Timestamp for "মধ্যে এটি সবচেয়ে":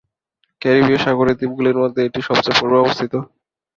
1.81-2.57